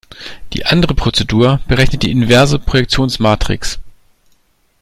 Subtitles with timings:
[0.53, 3.77] Die andere Prozedur berechnet die inverse Projektionsmatrix.